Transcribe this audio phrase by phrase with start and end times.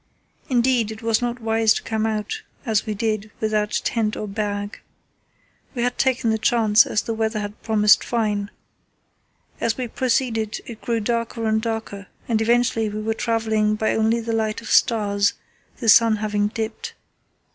[0.49, 4.79] Indeed it was not wise to come out as we did without tent or bag.
[5.75, 8.49] We had taken the chance, as the weather had promised fine.
[9.59, 14.19] As we proceeded it grew darker and darker, and eventually we were travelling by only
[14.19, 15.33] the light of stars,
[15.77, 16.95] the sun having dipped.